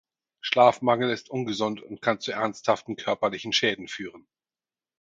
[0.39, 4.25] Schlafmangel ist ungesund und kann zu ernsthaften körperlichen Schäden führen.